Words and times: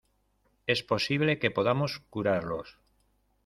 es 0.65 0.81
posible 0.81 1.37
que 1.37 1.51
podamos 1.51 1.99
curarlos. 2.09 2.79